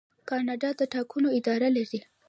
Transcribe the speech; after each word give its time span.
کاناډا 0.29 0.69
د 0.79 0.81
ټاکنو 0.93 1.27
اداره 1.37 1.69
لري. 1.77 1.99